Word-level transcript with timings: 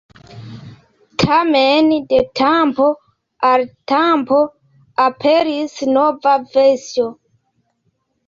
Tamen, 1.23 1.91
de 2.13 2.21
tempo 2.39 2.87
al 3.51 3.65
tempo 3.93 4.41
aperis 5.05 5.77
nova 5.99 6.33
versio. 6.57 7.09